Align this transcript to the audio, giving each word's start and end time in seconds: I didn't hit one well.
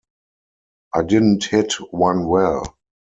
I 0.95 1.03
didn't 1.03 1.43
hit 1.43 1.73
one 1.91 2.25
well. 2.27 2.75